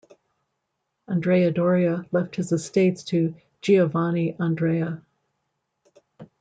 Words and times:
Andrea 1.07 1.51
Doria 1.51 2.07
left 2.11 2.35
his 2.35 2.51
estates 2.51 3.03
to 3.03 3.35
Giovanni 3.61 4.35
Andrea. 4.39 5.03